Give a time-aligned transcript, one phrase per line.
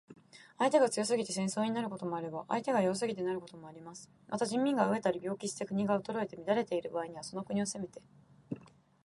[0.57, 4.09] 相手が強すぎて戦争になることもあれば、相手が弱すぎてなることもあります。
[4.29, 8.01] また、人民が餓えたり病気して国が衰えて乱れている場合には、その国を攻めて